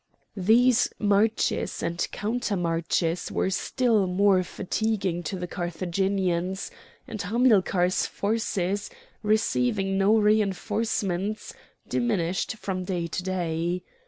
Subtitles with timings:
[0.37, 6.71] These marches and counter marches were still more fatiguing to the Carthaginians,
[7.07, 8.89] and Hamilcar's forces,
[9.21, 11.53] receiving no reinforcements,
[11.87, 13.83] diminished from day to day.